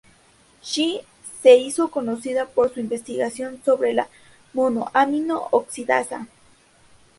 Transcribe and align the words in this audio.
Shih 0.63 1.01
se 1.43 1.57
hizo 1.57 1.91
conocida 1.91 2.47
por 2.47 2.73
su 2.73 2.79
investigación 2.79 3.61
sobre 3.63 3.93
la 3.93 4.07
monoamino 4.51 5.47
oxidasa. 5.51 6.25